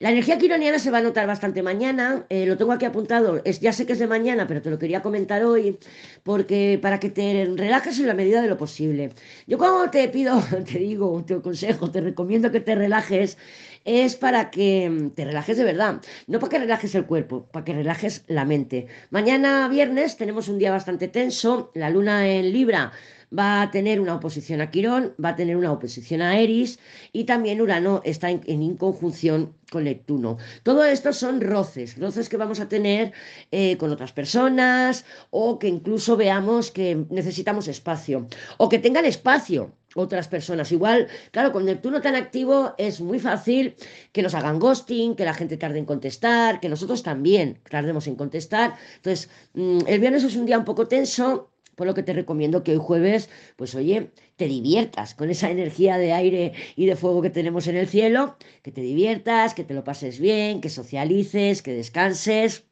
la 0.00 0.10
energía 0.10 0.36
quironiana 0.36 0.80
se 0.80 0.90
va 0.90 0.98
a 0.98 1.00
notar 1.00 1.28
bastante 1.28 1.62
mañana, 1.62 2.26
eh, 2.28 2.44
lo 2.44 2.58
tengo 2.58 2.72
aquí 2.72 2.84
apuntado, 2.84 3.40
es, 3.44 3.60
ya 3.60 3.72
sé 3.72 3.86
que 3.86 3.94
es 3.94 3.98
de 3.98 4.06
mañana, 4.06 4.46
pero 4.46 4.60
te 4.60 4.68
lo 4.68 4.78
quería 4.78 5.00
comentar 5.00 5.44
hoy, 5.44 5.78
porque 6.24 6.78
para 6.82 7.00
que 7.00 7.08
te 7.08 7.48
relajes 7.56 8.00
en 8.00 8.08
la 8.08 8.14
medida 8.14 8.42
de 8.42 8.48
lo 8.48 8.58
posible. 8.58 9.14
Yo 9.46 9.56
cuando 9.58 9.88
te 9.90 10.08
pido, 10.08 10.42
te 10.70 10.80
digo, 10.80 11.24
te 11.24 11.34
aconsejo, 11.34 11.90
te 11.90 12.00
recomiendo 12.00 12.50
que 12.50 12.60
te 12.60 12.74
relajes, 12.74 13.38
es 13.86 14.16
para 14.16 14.50
que 14.50 14.90
mm, 14.90 15.10
te 15.10 15.24
relajes 15.24 15.56
de 15.56 15.64
verdad, 15.64 16.02
no 16.26 16.38
para 16.40 16.50
que 16.50 16.58
relajes 16.58 16.94
el 16.94 17.06
cuerpo, 17.06 17.46
para 17.52 17.64
que 17.64 17.72
relajes 17.72 18.24
la 18.26 18.44
mente. 18.44 18.88
Mañana 19.10 19.68
viernes 19.68 20.16
tenemos 20.16 20.48
un 20.48 20.58
día 20.58 20.70
bastante 20.72 21.08
tenso, 21.08 21.70
la 21.74 21.88
luna 21.88 22.28
en 22.28 22.52
Libra 22.52 22.92
va 23.36 23.62
a 23.62 23.70
tener 23.70 24.00
una 24.00 24.14
oposición 24.14 24.60
a 24.60 24.70
Quirón, 24.70 25.14
va 25.22 25.30
a 25.30 25.36
tener 25.36 25.56
una 25.56 25.72
oposición 25.72 26.22
a 26.22 26.38
Eris 26.38 26.78
y 27.12 27.24
también 27.24 27.60
Urano 27.60 28.00
está 28.04 28.30
en, 28.30 28.62
inconjunción 28.62 29.54
con 29.70 29.84
Neptuno. 29.84 30.38
Todo 30.62 30.84
esto 30.84 31.12
son 31.12 31.40
roces, 31.40 31.98
roces 31.98 32.28
que 32.28 32.36
vamos 32.36 32.60
a 32.60 32.68
tener 32.68 33.12
eh, 33.50 33.76
con 33.78 33.90
otras 33.90 34.12
personas 34.12 35.04
o 35.30 35.58
que 35.58 35.68
incluso 35.68 36.16
veamos 36.16 36.70
que 36.70 37.04
necesitamos 37.10 37.68
espacio 37.68 38.28
o 38.58 38.68
que 38.68 38.78
tengan 38.78 39.04
espacio 39.04 39.72
otras 39.96 40.28
personas. 40.28 40.70
Igual, 40.72 41.08
claro, 41.30 41.52
con 41.52 41.64
Neptuno 41.64 42.00
tan 42.00 42.14
activo 42.14 42.74
es 42.78 43.00
muy 43.00 43.18
fácil 43.18 43.74
que 44.12 44.22
nos 44.22 44.34
hagan 44.34 44.58
ghosting, 44.58 45.16
que 45.16 45.24
la 45.24 45.34
gente 45.34 45.56
tarde 45.56 45.78
en 45.78 45.84
contestar, 45.84 46.60
que 46.60 46.68
nosotros 46.68 47.02
también 47.02 47.58
tardemos 47.70 48.06
en 48.06 48.16
contestar. 48.16 48.74
Entonces, 48.96 49.30
mm, 49.54 49.80
el 49.86 50.00
viernes 50.00 50.24
es 50.24 50.36
un 50.36 50.46
día 50.46 50.58
un 50.58 50.64
poco 50.64 50.86
tenso 50.86 51.50
por 51.76 51.86
lo 51.86 51.94
que 51.94 52.02
te 52.02 52.14
recomiendo 52.14 52.62
que 52.64 52.72
hoy 52.72 52.78
jueves, 52.78 53.28
pues 53.56 53.74
oye, 53.74 54.10
te 54.36 54.46
diviertas 54.46 55.14
con 55.14 55.30
esa 55.30 55.50
energía 55.50 55.98
de 55.98 56.12
aire 56.12 56.52
y 56.74 56.86
de 56.86 56.96
fuego 56.96 57.20
que 57.22 57.30
tenemos 57.30 57.66
en 57.66 57.76
el 57.76 57.86
cielo, 57.86 58.36
que 58.62 58.72
te 58.72 58.80
diviertas, 58.80 59.54
que 59.54 59.62
te 59.62 59.74
lo 59.74 59.84
pases 59.84 60.18
bien, 60.18 60.62
que 60.62 60.70
socialices, 60.70 61.62
que 61.62 61.74
descanses 61.74 62.64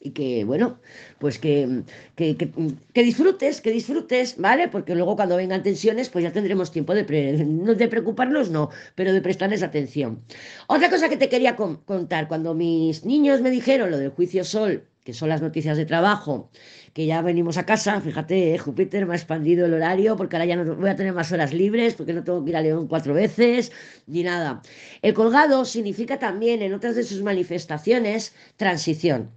y 0.00 0.10
que, 0.10 0.44
bueno, 0.44 0.78
pues 1.18 1.38
que, 1.38 1.82
que, 2.14 2.36
que, 2.36 3.02
disfrutes, 3.02 3.60
que 3.60 3.70
disfrutes, 3.70 4.36
¿vale? 4.38 4.68
Porque 4.68 4.94
luego 4.94 5.16
cuando 5.16 5.36
vengan 5.36 5.62
tensiones, 5.62 6.08
pues 6.08 6.22
ya 6.22 6.32
tendremos 6.32 6.70
tiempo 6.70 6.94
de, 6.94 7.04
de 7.04 7.88
preocuparnos, 7.88 8.50
no, 8.50 8.70
pero 8.94 9.12
de 9.12 9.20
prestarles 9.20 9.62
atención. 9.62 10.22
Otra 10.68 10.90
cosa 10.90 11.08
que 11.08 11.16
te 11.16 11.28
quería 11.28 11.56
contar, 11.56 12.28
cuando 12.28 12.54
mis 12.54 13.04
niños 13.04 13.40
me 13.40 13.50
dijeron 13.50 13.90
lo 13.90 13.98
del 13.98 14.10
juicio 14.10 14.44
sol, 14.44 14.84
que 15.04 15.14
son 15.14 15.30
las 15.30 15.40
noticias 15.40 15.78
de 15.78 15.86
trabajo, 15.86 16.50
que 16.92 17.06
ya 17.06 17.22
venimos 17.22 17.56
a 17.56 17.64
casa, 17.64 17.98
fíjate, 18.00 18.54
eh, 18.54 18.58
Júpiter 18.58 19.06
me 19.06 19.14
ha 19.14 19.16
expandido 19.16 19.64
el 19.64 19.72
horario 19.72 20.16
porque 20.16 20.36
ahora 20.36 20.44
ya 20.44 20.56
no 20.56 20.76
voy 20.76 20.90
a 20.90 20.96
tener 20.96 21.14
más 21.14 21.32
horas 21.32 21.54
libres, 21.54 21.94
porque 21.94 22.12
no 22.12 22.24
tengo 22.24 22.44
que 22.44 22.50
ir 22.50 22.56
a 22.56 22.60
León 22.60 22.88
cuatro 22.88 23.14
veces, 23.14 23.72
ni 24.06 24.22
nada. 24.22 24.60
El 25.00 25.14
colgado 25.14 25.64
significa 25.64 26.18
también 26.18 26.60
en 26.60 26.74
otras 26.74 26.94
de 26.94 27.04
sus 27.04 27.22
manifestaciones 27.22 28.34
transición. 28.56 29.30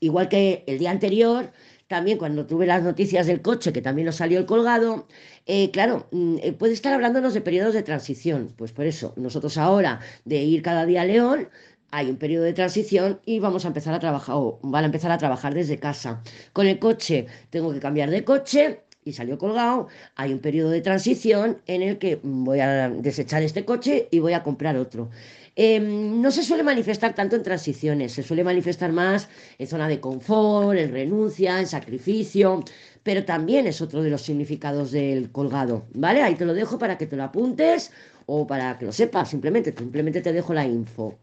Igual 0.00 0.28
que 0.28 0.64
el 0.66 0.78
día 0.78 0.90
anterior, 0.90 1.52
también 1.88 2.18
cuando 2.18 2.46
tuve 2.46 2.66
las 2.66 2.82
noticias 2.82 3.26
del 3.26 3.42
coche, 3.42 3.72
que 3.72 3.82
también 3.82 4.06
nos 4.06 4.16
salió 4.16 4.38
el 4.38 4.46
colgado, 4.46 5.06
eh, 5.46 5.70
claro, 5.70 6.08
mm, 6.12 6.36
eh, 6.42 6.52
puede 6.52 6.72
estar 6.72 6.92
hablándonos 6.92 7.34
de 7.34 7.40
periodos 7.40 7.74
de 7.74 7.82
transición. 7.82 8.52
Pues 8.56 8.72
por 8.72 8.86
eso, 8.86 9.12
nosotros 9.16 9.58
ahora 9.58 10.00
de 10.24 10.42
ir 10.42 10.62
cada 10.62 10.86
día 10.86 11.02
a 11.02 11.04
León, 11.04 11.48
hay 11.90 12.10
un 12.10 12.16
periodo 12.16 12.44
de 12.44 12.52
transición 12.52 13.20
y 13.24 13.38
vamos 13.38 13.64
a 13.64 13.68
empezar 13.68 13.94
a 13.94 14.00
trabajar, 14.00 14.34
o 14.36 14.58
van 14.62 14.82
a 14.84 14.86
empezar 14.86 15.12
a 15.12 15.18
trabajar 15.18 15.54
desde 15.54 15.78
casa. 15.78 16.22
Con 16.52 16.66
el 16.66 16.78
coche 16.80 17.26
tengo 17.50 17.72
que 17.72 17.78
cambiar 17.80 18.10
de 18.10 18.24
coche 18.24 18.80
y 19.04 19.12
salió 19.12 19.38
colgado, 19.38 19.88
hay 20.16 20.32
un 20.32 20.40
periodo 20.40 20.70
de 20.70 20.80
transición 20.80 21.60
en 21.66 21.82
el 21.82 21.98
que 21.98 22.18
voy 22.22 22.60
a 22.60 22.88
desechar 22.88 23.42
este 23.42 23.64
coche 23.64 24.08
y 24.10 24.18
voy 24.18 24.32
a 24.32 24.42
comprar 24.42 24.76
otro. 24.76 25.10
Em, 25.56 26.20
no 26.20 26.30
se 26.32 26.42
suele 26.42 26.64
manifestar 26.64 27.14
tanto 27.14 27.36
en 27.36 27.42
transiciones, 27.44 28.12
se 28.12 28.22
suele 28.24 28.42
manifestar 28.42 28.90
más 28.92 29.28
en 29.58 29.66
zona 29.68 29.86
de 29.88 30.00
confort, 30.00 30.76
en 30.78 30.90
renuncia, 30.92 31.60
en 31.60 31.66
sacrificio, 31.68 32.64
pero 33.04 33.24
también 33.24 33.66
es 33.68 33.80
otro 33.80 34.02
de 34.02 34.10
los 34.10 34.22
significados 34.22 34.90
del 34.90 35.30
colgado, 35.30 35.86
¿vale? 35.94 36.22
Ahí 36.22 36.34
te 36.34 36.44
lo 36.44 36.54
dejo 36.54 36.78
para 36.78 36.98
que 36.98 37.06
te 37.06 37.16
lo 37.16 37.22
apuntes 37.22 37.92
o 38.26 38.46
para 38.46 38.76
que 38.78 38.86
lo 38.86 38.92
sepas, 38.92 39.30
simplemente, 39.30 39.72
simplemente 39.76 40.20
te 40.22 40.32
dejo 40.32 40.54
la 40.54 40.66
info. 40.66 41.18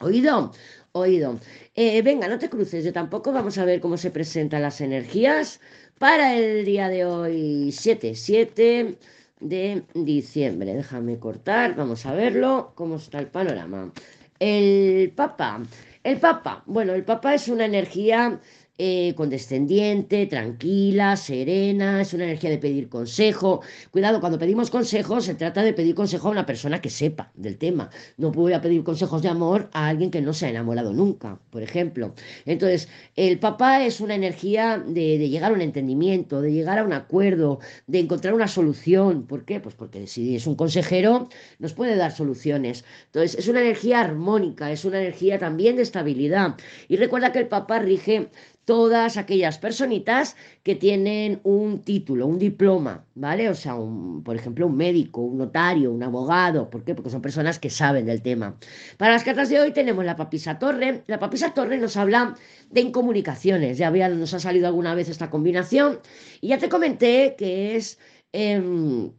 Oído, 0.00 0.52
Oído. 0.92 1.38
Eh, 1.74 2.02
venga, 2.02 2.26
no 2.26 2.38
te 2.38 2.48
cruces, 2.50 2.84
yo 2.84 2.92
tampoco. 2.92 3.32
Vamos 3.32 3.58
a 3.58 3.64
ver 3.64 3.80
cómo 3.80 3.96
se 3.96 4.10
presentan 4.10 4.62
las 4.62 4.80
energías 4.80 5.60
para 5.98 6.34
el 6.34 6.64
día 6.64 6.88
de 6.88 7.04
hoy, 7.04 7.70
7, 7.72 8.14
7 8.14 8.98
de 9.40 9.84
diciembre. 9.94 10.74
Déjame 10.74 11.18
cortar, 11.18 11.74
vamos 11.74 12.06
a 12.06 12.14
verlo, 12.14 12.72
cómo 12.74 12.96
está 12.96 13.18
el 13.18 13.28
panorama. 13.28 13.92
El 14.38 15.12
Papa. 15.14 15.62
El 16.02 16.18
Papa, 16.18 16.62
bueno, 16.66 16.94
el 16.94 17.04
Papa 17.04 17.34
es 17.34 17.48
una 17.48 17.66
energía 17.66 18.40
eh, 18.82 19.14
condescendiente, 19.14 20.24
tranquila, 20.24 21.14
serena, 21.14 22.00
es 22.00 22.14
una 22.14 22.24
energía 22.24 22.48
de 22.48 22.56
pedir 22.56 22.88
consejo. 22.88 23.60
Cuidado, 23.90 24.20
cuando 24.20 24.38
pedimos 24.38 24.70
consejos 24.70 25.26
se 25.26 25.34
trata 25.34 25.62
de 25.62 25.74
pedir 25.74 25.94
consejo 25.94 26.28
a 26.28 26.30
una 26.30 26.46
persona 26.46 26.80
que 26.80 26.88
sepa 26.88 27.30
del 27.34 27.58
tema. 27.58 27.90
No 28.16 28.30
voy 28.30 28.54
a 28.54 28.62
pedir 28.62 28.82
consejos 28.82 29.20
de 29.20 29.28
amor 29.28 29.68
a 29.74 29.88
alguien 29.88 30.10
que 30.10 30.22
no 30.22 30.32
se 30.32 30.46
ha 30.46 30.48
enamorado 30.48 30.94
nunca, 30.94 31.38
por 31.50 31.62
ejemplo. 31.62 32.14
Entonces, 32.46 32.88
el 33.16 33.38
papá 33.38 33.84
es 33.84 34.00
una 34.00 34.14
energía 34.14 34.78
de, 34.78 35.18
de 35.18 35.28
llegar 35.28 35.52
a 35.52 35.54
un 35.54 35.60
entendimiento, 35.60 36.40
de 36.40 36.50
llegar 36.50 36.78
a 36.78 36.84
un 36.84 36.94
acuerdo, 36.94 37.58
de 37.86 37.98
encontrar 37.98 38.32
una 38.32 38.48
solución. 38.48 39.26
¿Por 39.26 39.44
qué? 39.44 39.60
Pues 39.60 39.74
porque 39.74 40.06
si 40.06 40.36
es 40.36 40.46
un 40.46 40.54
consejero, 40.54 41.28
nos 41.58 41.74
puede 41.74 41.96
dar 41.96 42.12
soluciones. 42.12 42.86
Entonces, 43.06 43.38
es 43.38 43.46
una 43.46 43.60
energía 43.60 44.00
armónica, 44.00 44.72
es 44.72 44.86
una 44.86 45.00
energía 45.00 45.38
también 45.38 45.76
de 45.76 45.82
estabilidad. 45.82 46.56
Y 46.88 46.96
recuerda 46.96 47.30
que 47.30 47.40
el 47.40 47.48
papá 47.48 47.78
rige 47.80 48.30
todas 48.70 49.16
aquellas 49.16 49.58
personitas 49.58 50.36
que 50.62 50.76
tienen 50.76 51.40
un 51.42 51.82
título, 51.82 52.28
un 52.28 52.38
diploma, 52.38 53.04
¿vale? 53.16 53.48
O 53.48 53.54
sea, 53.56 53.74
un, 53.74 54.22
por 54.22 54.36
ejemplo, 54.36 54.68
un 54.68 54.76
médico, 54.76 55.22
un 55.22 55.38
notario, 55.38 55.90
un 55.90 56.04
abogado. 56.04 56.70
¿Por 56.70 56.84
qué? 56.84 56.94
Porque 56.94 57.10
son 57.10 57.20
personas 57.20 57.58
que 57.58 57.68
saben 57.68 58.06
del 58.06 58.22
tema. 58.22 58.54
Para 58.96 59.14
las 59.14 59.24
cartas 59.24 59.48
de 59.48 59.58
hoy 59.58 59.72
tenemos 59.72 60.04
la 60.04 60.14
papisa 60.14 60.60
torre. 60.60 61.02
La 61.08 61.18
papisa 61.18 61.52
torre 61.52 61.78
nos 61.78 61.96
habla 61.96 62.36
de 62.70 62.80
incomunicaciones. 62.80 63.76
Ya 63.76 63.88
había, 63.88 64.08
nos 64.08 64.34
ha 64.34 64.38
salido 64.38 64.68
alguna 64.68 64.94
vez 64.94 65.08
esta 65.08 65.30
combinación. 65.30 65.98
Y 66.40 66.50
ya 66.50 66.58
te 66.58 66.68
comenté 66.68 67.34
que 67.36 67.74
es... 67.74 67.98
Em, 68.30 69.10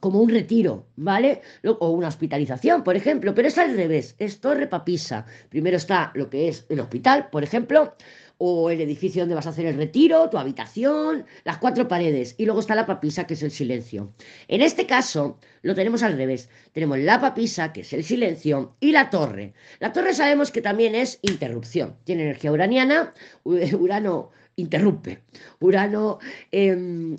como 0.00 0.20
un 0.20 0.30
retiro, 0.30 0.86
¿vale? 0.96 1.42
O 1.64 1.90
una 1.90 2.08
hospitalización, 2.08 2.84
por 2.84 2.96
ejemplo, 2.96 3.34
pero 3.34 3.48
es 3.48 3.58
al 3.58 3.76
revés, 3.76 4.14
es 4.18 4.40
torre 4.40 4.66
papisa. 4.66 5.26
Primero 5.48 5.76
está 5.76 6.12
lo 6.14 6.30
que 6.30 6.48
es 6.48 6.66
el 6.68 6.80
hospital, 6.80 7.28
por 7.30 7.42
ejemplo, 7.42 7.94
o 8.38 8.70
el 8.70 8.80
edificio 8.80 9.22
donde 9.22 9.34
vas 9.34 9.46
a 9.46 9.50
hacer 9.50 9.66
el 9.66 9.76
retiro, 9.76 10.30
tu 10.30 10.38
habitación, 10.38 11.26
las 11.44 11.58
cuatro 11.58 11.88
paredes, 11.88 12.36
y 12.38 12.44
luego 12.44 12.60
está 12.60 12.74
la 12.76 12.86
papisa, 12.86 13.26
que 13.26 13.34
es 13.34 13.42
el 13.42 13.50
silencio. 13.50 14.12
En 14.46 14.62
este 14.62 14.86
caso, 14.86 15.38
lo 15.62 15.74
tenemos 15.74 16.04
al 16.04 16.16
revés. 16.16 16.48
Tenemos 16.72 16.98
la 16.98 17.20
papisa, 17.20 17.72
que 17.72 17.80
es 17.80 17.92
el 17.92 18.04
silencio, 18.04 18.76
y 18.78 18.92
la 18.92 19.10
torre. 19.10 19.54
La 19.80 19.92
torre 19.92 20.14
sabemos 20.14 20.52
que 20.52 20.62
también 20.62 20.94
es 20.94 21.18
interrupción. 21.22 21.96
Tiene 22.04 22.22
energía 22.22 22.52
uraniana, 22.52 23.12
Urano 23.44 24.30
interrumpe. 24.58 25.22
Urano 25.60 26.18
em, 26.52 27.16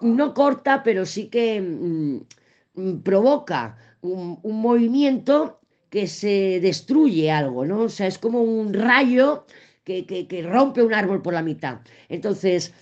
no 0.00 0.34
corta, 0.34 0.82
pero 0.82 1.06
sí 1.06 1.28
que 1.28 1.60
mm, 1.60 2.98
provoca 3.02 3.76
un, 4.00 4.38
un 4.42 4.60
movimiento 4.60 5.60
que 5.92 6.06
se 6.06 6.58
destruye 6.60 7.30
algo, 7.30 7.66
¿no? 7.66 7.82
O 7.82 7.88
sea, 7.88 8.06
es 8.06 8.18
como 8.18 8.42
un 8.42 8.72
rayo 8.72 9.44
que, 9.84 10.48
rompe 10.48 10.82
un 10.82 10.94
árbol 10.94 11.22
por 11.22 11.34
la 11.34 11.42
mitad. 11.42 11.80
Entonces, 12.08 12.72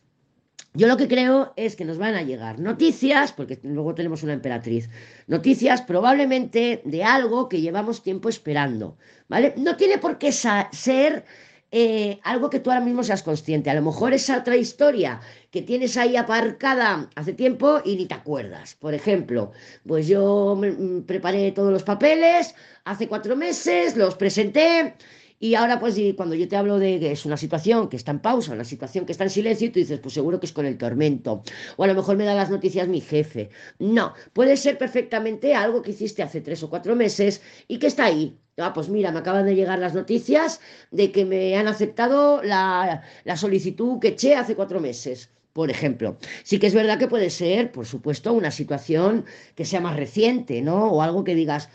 yo 0.75 0.87
lo 0.87 0.97
que 0.97 1.09
creo 1.09 1.52
es 1.56 1.75
que 1.75 1.85
nos 1.85 1.99
van 1.99 2.14
a 2.14 2.23
llegar 2.23 2.61
noticias, 2.61 3.32
porque 3.32 3.59
luego 3.64 3.94
tenemos 3.94 4.23
una 4.23 4.35
emperatriz, 4.35 4.88
noticias 5.26 5.82
probablemente 5.82 6.82
de 6.85 7.02
algo 7.02 7.49
que 7.49 7.61
llevamos 7.61 8.02
tiempo 8.02 8.28
esperando, 8.28 8.97
¿vale? 9.28 9.54
No 9.56 9.76
tiene 9.76 9.99
por 9.99 10.18
qué 10.18 10.30
ser 10.30 11.25
eh, 11.72 12.18
algo 12.24 12.50
que 12.50 12.60
tú 12.60 12.70
ahora 12.70 12.84
mismo 12.84 13.02
seas 13.02 13.22
consciente. 13.22 13.70
A 13.70 13.74
lo 13.74 13.82
mejor 13.82 14.12
esa 14.12 14.38
otra 14.38 14.56
historia 14.56 15.20
que 15.50 15.62
tienes 15.62 15.96
ahí 15.96 16.16
aparcada 16.16 17.08
hace 17.14 17.32
tiempo 17.32 17.80
y 17.84 17.96
ni 17.96 18.06
te 18.06 18.14
acuerdas. 18.14 18.74
Por 18.74 18.94
ejemplo, 18.94 19.52
pues 19.86 20.06
yo 20.08 20.56
mm, 20.56 21.02
preparé 21.02 21.52
todos 21.52 21.72
los 21.72 21.82
papeles 21.82 22.54
hace 22.84 23.08
cuatro 23.08 23.36
meses, 23.36 23.96
los 23.96 24.14
presenté 24.16 24.94
y 25.42 25.54
ahora, 25.54 25.80
pues, 25.80 25.96
cuando 26.16 26.34
yo 26.34 26.46
te 26.48 26.56
hablo 26.56 26.78
de 26.78 27.00
que 27.00 27.12
es 27.12 27.24
una 27.24 27.38
situación 27.38 27.88
que 27.88 27.96
está 27.96 28.10
en 28.10 28.20
pausa, 28.20 28.52
una 28.52 28.64
situación 28.64 29.06
que 29.06 29.12
está 29.12 29.24
en 29.24 29.30
silencio, 29.30 29.68
y 29.68 29.70
tú 29.70 29.78
dices, 29.78 29.98
pues 29.98 30.12
seguro 30.12 30.38
que 30.38 30.44
es 30.44 30.52
con 30.52 30.66
el 30.66 30.76
tormento. 30.76 31.42
O 31.78 31.84
a 31.84 31.86
lo 31.86 31.94
mejor 31.94 32.16
me 32.18 32.26
da 32.26 32.34
las 32.34 32.50
noticias 32.50 32.88
mi 32.88 33.00
jefe. 33.00 33.48
No, 33.78 34.12
puede 34.34 34.58
ser 34.58 34.76
perfectamente 34.76 35.54
algo 35.54 35.80
que 35.80 35.92
hiciste 35.92 36.22
hace 36.22 36.42
tres 36.42 36.62
o 36.62 36.68
cuatro 36.68 36.94
meses 36.94 37.40
y 37.68 37.78
que 37.78 37.86
está 37.86 38.04
ahí. 38.04 38.38
Ah, 38.61 38.73
pues 38.73 38.88
mira, 38.88 39.12
me 39.12 39.21
acaban 39.21 39.47
de 39.47 39.55
llegar 39.55 39.79
las 39.79 39.95
noticias 39.95 40.61
de 40.90 41.12
que 41.12 41.25
me 41.25 41.57
han 41.57 41.69
aceptado 41.69 42.43
la, 42.43 43.02
la 43.25 43.37
solicitud 43.37 43.99
que 44.00 44.09
eché 44.09 44.35
hace 44.37 44.55
cuatro 44.55 44.81
meses 44.81 45.31
por 45.52 45.71
ejemplo. 45.71 46.17
Sí 46.45 46.59
que 46.59 46.69
es 46.69 46.75
verdad 46.75 46.99
que 46.99 47.09
puede 47.09 47.29
ser, 47.31 47.73
por 47.73 47.87
supuesto, 47.87 48.33
una 48.33 48.50
situación 48.50 49.25
que 49.57 49.64
sea 49.64 49.81
más 49.81 49.97
reciente, 49.97 50.62
¿no? 50.62 50.87
O 50.93 51.02
algo 51.02 51.25
que 51.25 51.35
digas, 51.35 51.69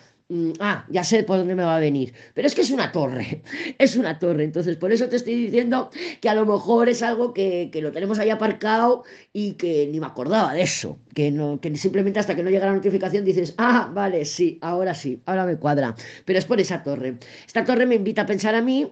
ah, 0.60 0.86
ya 0.90 1.04
sé 1.04 1.24
por 1.24 1.38
dónde 1.38 1.56
me 1.56 1.64
va 1.64 1.78
a 1.78 1.80
venir. 1.80 2.14
Pero 2.34 2.48
es 2.48 2.56
que 2.56 2.62
es 2.62 2.72
una 2.72 2.92
torre, 2.92 3.44
es 3.78 3.96
una 3.96 4.20
torre. 4.20 4.44
Entonces, 4.44 4.78
por 4.78 4.92
eso 4.92 5.08
te 5.10 5.18
estoy 5.18 5.36
diciendo 5.36 5.92
que 6.22 6.30
a 6.30 6.36
lo 6.36 6.46
mejor 6.46 6.90
es 6.90 7.04
algo 7.04 7.34
que, 7.34 7.70
lo 7.82 7.92
tenemos 7.92 8.20
ahí 8.20 8.30
aparcado 8.30 9.04
y 9.34 9.54
que 9.54 9.88
ni 9.92 10.00
me 10.00 10.08
acordaba 10.08 10.54
de 10.54 10.64
eso. 10.64 11.00
Que, 11.14 11.32
no, 11.32 11.60
que 11.62 11.76
simplemente 11.78 12.20
hasta 12.20 12.36
que 12.36 12.44
no 12.44 12.50
llega 12.50 12.66
la 12.66 12.74
notificación 12.74 13.26
dices, 13.26 13.54
ah, 13.58 13.92
vale, 13.94 14.26
sí, 14.26 14.60
ahora 14.62 14.94
sí, 14.94 15.22
ahora 15.26 15.46
me 15.46 15.58
cuadra. 15.58 15.96
Pero 16.26 16.40
es 16.40 16.46
por 16.46 16.60
esa 16.60 16.84
torre. 16.84 17.18
Esta 17.46 17.64
torre 17.64 17.86
me 17.86 17.96
invita 17.96 18.24
a 18.24 18.26
pensar 18.26 18.56
a 18.56 18.62
mí 18.62 18.92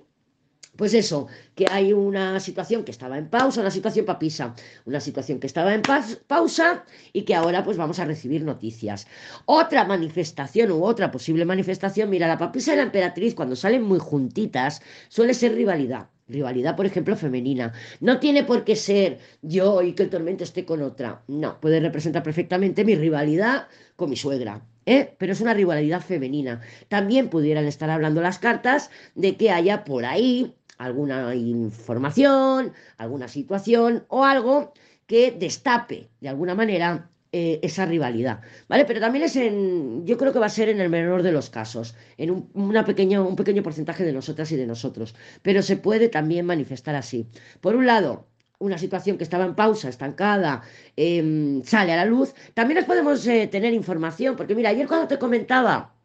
pues 0.76 0.94
eso, 0.94 1.28
que 1.56 1.68
hay 1.70 1.94
una 1.94 2.40
situación 2.40 2.84
que 2.84 2.92
estaba 2.92 3.18
en 3.18 3.30
pausa, 3.30 3.62
una 3.62 3.70
situación 3.70 4.06
papisa, 4.06 4.56
una 4.86 5.00
situación 5.00 5.40
que 5.40 5.48
estaba 5.48 5.74
en 5.74 5.84
pausa 6.28 6.86
y 7.12 7.24
que 7.24 7.36
ahora 7.36 7.64
pues 7.64 7.78
vamos 7.78 8.00
a 8.00 8.06
recibir 8.06 8.44
noticias. 8.44 9.08
Otra 9.46 9.86
manifestación 9.86 10.72
u 10.72 10.84
otra 10.84 11.12
posible 11.12 11.46
manifestación, 11.46 12.10
mira, 12.10 12.28
la 12.28 12.38
papisa 12.38 12.74
y 12.74 12.78
la 12.78 12.84
emperatriz 12.84 13.36
cuando 13.36 13.56
salen 13.56 13.84
muy 13.84 14.00
juntitas 14.00 14.82
suele 15.10 15.34
ser 15.34 15.54
rivalidad. 15.54 16.10
Rivalidad, 16.28 16.76
por 16.76 16.86
ejemplo, 16.86 17.18
femenina. 17.18 17.74
No 18.00 18.20
tiene 18.20 18.44
por 18.44 18.64
qué 18.64 18.76
ser 18.76 19.20
yo 19.42 19.82
y 19.82 19.94
que 19.94 20.04
el 20.04 20.10
tormento 20.10 20.44
esté 20.44 20.66
con 20.66 20.82
otra. 20.82 21.22
No, 21.28 21.60
puede 21.60 21.82
representar 21.82 22.24
perfectamente 22.24 22.86
mi 22.86 22.96
rivalidad 22.96 23.68
con 23.96 24.10
mi 24.10 24.16
suegra. 24.16 24.66
¿eh? 24.86 25.16
Pero 25.18 25.34
es 25.34 25.42
una 25.42 25.54
rivalidad 25.54 26.02
femenina. 26.02 26.62
También 26.88 27.30
pudieran 27.30 27.66
estar 27.66 27.90
hablando 27.90 28.22
las 28.22 28.40
cartas 28.40 28.90
de 29.16 29.36
que 29.36 29.52
haya 29.52 29.84
por 29.84 30.06
ahí 30.06 30.56
alguna 30.78 31.36
información, 31.36 32.74
alguna 32.98 33.28
situación 33.28 34.06
o 34.10 34.26
algo 34.26 34.74
que 35.06 35.32
destape 35.32 36.10
de 36.22 36.30
alguna 36.30 36.56
manera 36.56 37.10
eh, 37.36 37.60
esa 37.64 37.86
rivalidad, 37.86 38.42
¿vale? 38.68 38.86
Pero 38.86 39.00
también 39.00 39.26
es 39.26 39.36
en, 39.36 40.06
yo 40.06 40.18
creo 40.18 40.32
que 40.32 40.40
va 40.40 40.46
a 40.46 40.50
ser 40.50 40.70
en 40.70 40.80
el 40.80 40.90
menor 40.90 41.24
de 41.24 41.32
los 41.32 41.50
casos, 41.50 41.96
en 42.18 42.30
un, 42.30 42.50
una 42.54 42.86
pequeño, 42.86 43.28
un 43.28 43.36
pequeño 43.36 43.64
porcentaje 43.64 44.04
de 44.04 44.14
nosotras 44.14 44.52
y 44.52 44.56
de 44.56 44.68
nosotros, 44.68 45.16
pero 45.42 45.64
se 45.64 45.78
puede 45.78 46.10
también 46.10 46.46
manifestar 46.46 46.96
así. 46.96 47.28
Por 47.60 47.76
un 47.76 47.88
lado, 47.88 48.28
una 48.60 48.78
situación 48.78 49.18
que 49.18 49.24
estaba 49.24 49.46
en 49.46 49.56
pausa, 49.56 49.90
estancada, 49.90 50.62
em, 50.96 51.64
sale 51.64 51.94
a 51.94 51.98
la 51.98 52.06
luz, 52.06 52.34
también 52.54 52.78
nos 52.78 52.86
podemos 52.86 53.26
eh, 53.26 53.48
tener 53.48 53.74
información, 53.74 54.36
porque 54.36 54.54
mira, 54.54 54.70
ayer 54.70 54.88
cuando 54.88 55.08
te 55.08 55.18
comentaba 55.18 55.96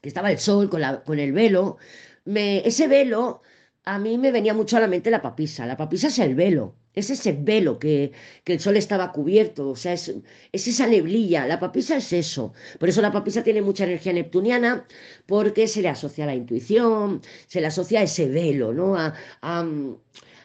que 0.00 0.08
estaba 0.08 0.30
el 0.30 0.38
sol 0.38 0.70
con, 0.70 0.80
la, 0.80 1.02
con 1.02 1.18
el 1.18 1.32
velo, 1.32 1.78
ese 2.24 2.86
velo 2.86 3.42
a 3.84 3.98
mí 3.98 4.18
me 4.18 4.30
venía 4.32 4.54
mucho 4.54 4.76
a 4.76 4.80
la 4.80 4.86
mente 4.86 5.10
la 5.10 5.22
papisa. 5.22 5.66
La 5.66 5.76
papisa 5.76 6.08
es 6.08 6.18
el 6.18 6.34
velo, 6.34 6.76
es 6.94 7.10
ese 7.10 7.32
velo 7.32 7.78
que, 7.78 8.12
que 8.44 8.54
el 8.54 8.60
sol 8.60 8.76
estaba 8.76 9.12
cubierto, 9.12 9.70
o 9.70 9.76
sea, 9.76 9.92
es, 9.94 10.14
es, 10.52 10.68
esa 10.68 10.86
neblilla. 10.86 11.46
La 11.46 11.58
papisa 11.60 11.96
es 11.96 12.12
eso. 12.12 12.52
Por 12.78 12.88
eso 12.88 13.02
la 13.02 13.12
papisa 13.12 13.42
tiene 13.42 13.62
mucha 13.62 13.84
energía 13.84 14.12
neptuniana, 14.12 14.86
porque 15.26 15.66
se 15.68 15.82
le 15.82 15.88
asocia 15.88 16.24
a 16.24 16.28
la 16.28 16.34
intuición, 16.34 17.22
se 17.46 17.60
le 17.60 17.68
asocia 17.68 18.00
a 18.00 18.02
ese 18.04 18.28
velo, 18.28 18.72
¿no? 18.72 18.96
A, 18.96 19.14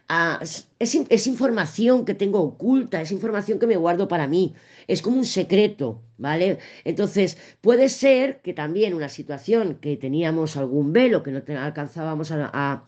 a, 0.08 0.40
es, 0.80 0.98
es 1.10 1.28
información 1.28 2.06
que 2.06 2.14
tengo 2.14 2.40
oculta, 2.42 3.02
es 3.02 3.12
información 3.12 3.60
que 3.60 3.68
me 3.68 3.78
guardo 3.78 4.08
para 4.08 4.28
mí 4.28 4.54
es 4.88 5.02
como 5.02 5.18
un 5.18 5.26
secreto, 5.26 6.02
¿vale? 6.18 6.60
Entonces, 6.84 7.38
puede 7.62 7.90
ser 7.90 8.42
que 8.42 8.54
también 8.54 8.94
una 8.94 9.10
situación 9.10 9.76
que 9.76 9.98
teníamos 9.98 10.58
algún 10.58 10.94
velo, 10.94 11.24
que 11.24 11.32
no 11.32 11.42
alcanzábamos 11.60 12.32
a, 12.32 12.50
a, 12.54 12.86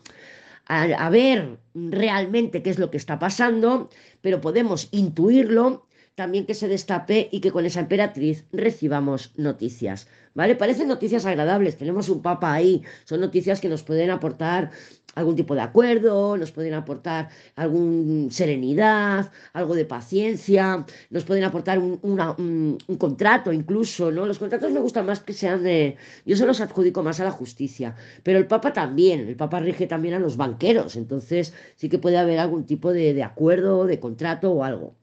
ver 1.10 1.58
realmente 1.74 2.62
qué 2.62 2.70
es 2.70 2.78
lo 2.78 2.90
que 2.90 2.98
está 2.98 3.18
pasando, 3.18 3.88
pero 4.20 4.40
podemos 4.40 4.88
intuirlo, 4.90 5.87
también 6.18 6.46
que 6.46 6.54
se 6.54 6.66
destape 6.66 7.28
y 7.30 7.38
que 7.38 7.52
con 7.52 7.64
esa 7.64 7.78
emperatriz 7.78 8.44
recibamos 8.52 9.32
noticias, 9.36 10.08
¿vale? 10.34 10.56
Parecen 10.56 10.88
noticias 10.88 11.24
agradables, 11.26 11.78
tenemos 11.78 12.08
un 12.08 12.22
papa 12.22 12.52
ahí, 12.52 12.82
son 13.04 13.20
noticias 13.20 13.60
que 13.60 13.68
nos 13.68 13.84
pueden 13.84 14.10
aportar 14.10 14.72
algún 15.14 15.36
tipo 15.36 15.54
de 15.54 15.60
acuerdo, 15.60 16.36
nos 16.36 16.50
pueden 16.50 16.74
aportar 16.74 17.28
algún 17.54 18.30
serenidad, 18.32 19.30
algo 19.52 19.76
de 19.76 19.84
paciencia, 19.84 20.84
nos 21.10 21.22
pueden 21.22 21.44
aportar 21.44 21.78
un, 21.78 22.00
un, 22.02 22.96
contrato 22.98 23.52
incluso, 23.52 24.10
¿no? 24.10 24.26
Los 24.26 24.40
contratos 24.40 24.72
me 24.72 24.80
gustan 24.80 25.06
más 25.06 25.20
que 25.20 25.32
sean 25.32 25.62
de... 25.62 25.96
Yo 26.26 26.36
se 26.36 26.46
los 26.46 26.60
adjudico 26.60 27.04
más 27.04 27.20
a 27.20 27.24
la 27.24 27.30
justicia, 27.30 27.94
pero 28.24 28.40
el 28.40 28.48
Papa 28.48 28.72
también, 28.72 29.20
el 29.28 29.36
Papa 29.36 29.60
rige 29.60 29.86
también 29.86 30.14
a 30.14 30.18
los 30.18 30.36
banqueros, 30.36 30.96
entonces 30.96 31.54
sí 31.76 31.88
que 31.88 32.00
puede 32.00 32.18
haber 32.18 32.40
algún 32.40 32.64
tipo 32.66 32.92
de, 32.92 33.14
de 33.14 33.22
acuerdo, 33.22 33.86
de 33.86 34.00
contrato 34.00 34.50
o 34.50 34.64
algo. 34.64 34.97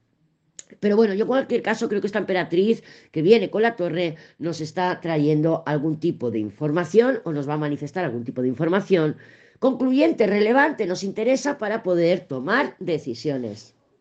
Pero 0.80 0.96
bueno, 0.96 1.14
yo 1.14 1.22
en 1.22 1.28
cualquier 1.28 1.62
caso 1.62 1.88
creo 1.88 2.00
que 2.00 2.08
esta 2.08 2.18
emperatriz 2.18 2.82
que 3.12 3.22
viene 3.22 3.50
con 3.50 3.62
la 3.62 3.76
torre 3.76 4.16
nos 4.38 4.60
está 4.60 5.00
trayendo 5.00 5.62
algún 5.66 6.00
tipo 6.00 6.30
de 6.30 6.40
información 6.40 7.20
o 7.24 7.32
nos 7.32 7.48
va 7.48 7.54
a 7.54 7.58
manifestar 7.58 8.04
algún 8.04 8.24
tipo 8.24 8.42
de 8.42 8.48
información 8.48 9.16
concluyente, 9.58 10.26
relevante, 10.26 10.86
nos 10.86 11.04
interesa 11.04 11.56
para 11.58 11.82
poder 11.82 12.20
tomar 12.20 12.76
decisiones. 12.80 13.75